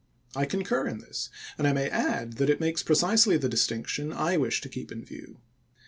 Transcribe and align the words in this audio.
I 0.35 0.45
concur 0.47 0.87
in 0.87 0.97
this, 0.97 1.29
and 1.59 1.67
I 1.67 1.73
may 1.73 1.87
add 1.87 2.37
that 2.37 2.49
it 2.49 2.59
makes 2.59 2.81
precisely 2.81 3.37
the 3.37 3.47
distinc 3.47 3.85
tion 3.85 4.11
I 4.11 4.35
wish 4.35 4.59
to 4.61 4.67
keep 4.67 4.91
in 4.91 5.05
view. 5.05 5.37